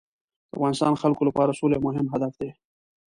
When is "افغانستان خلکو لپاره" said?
0.55-1.57